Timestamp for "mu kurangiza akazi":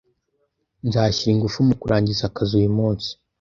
1.67-2.53